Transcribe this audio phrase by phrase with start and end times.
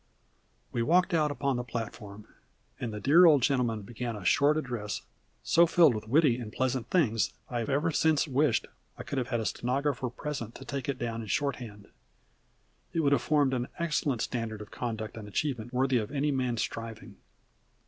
[0.71, 2.27] We walked out upon the platform,
[2.79, 5.03] and the dear old gentleman began a short address
[5.43, 8.65] so filled with witty and pleasant things that I have ever since wished
[8.97, 11.87] I could have had a stenographer present to take it down in shorthand.
[12.93, 16.61] It would have formed an excellent standard of conduct and achievement worthy of any man's
[16.63, 17.17] striving.